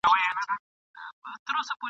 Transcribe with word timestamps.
خریدار 0.03 0.21
یې 0.23 0.27
همېشه 0.31 0.55
تر 1.45 1.53
حساب 1.59 1.67
تیر 1.69 1.75
وي.. 1.75 1.79